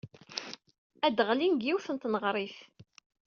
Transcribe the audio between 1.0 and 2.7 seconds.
Ad d-ɣlin deg yiwet n tneɣrit.